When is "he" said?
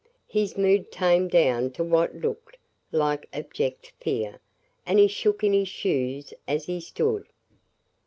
4.97-5.07, 6.65-6.79